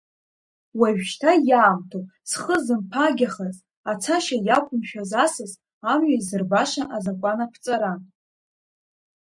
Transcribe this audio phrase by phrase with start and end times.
[0.79, 3.57] Уажәшьҭа иаамҭоуп зхы зымаԥагьахаз,
[3.91, 5.51] ацашьа иақәымшәаз асас
[5.91, 7.93] амҩа изырбаша азакәан аԥҵара.